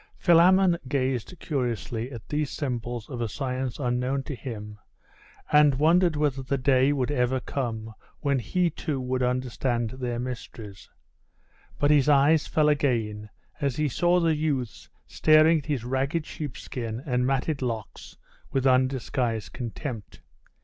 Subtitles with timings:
[0.17, 4.79] Philammon gazed curiously at these symbols of a science unknown to him,
[5.51, 10.89] and wondered whether the day would ever come when he too would understand their mysteries;
[11.77, 13.29] but his eyes fell again
[13.59, 18.17] as he saw the youths staring at his ragged sheepskin and matted locks
[18.51, 20.19] with undisguised contempt.